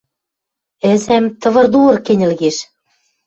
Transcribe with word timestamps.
Ӹзӓм 0.91 1.25
тывыр-дувыр 1.41 1.97
кӹньӹл 2.05 2.33
кеш. 2.41 2.57